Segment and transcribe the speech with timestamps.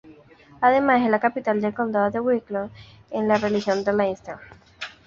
[0.61, 2.71] Además es la capital del Condado de Wicklow,
[3.11, 4.37] en la región de Leinster.